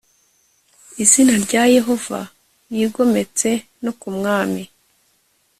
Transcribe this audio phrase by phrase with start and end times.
[1.03, 2.19] izina rya Yehova
[2.75, 3.49] Yigometse
[3.83, 4.63] no ku Mwami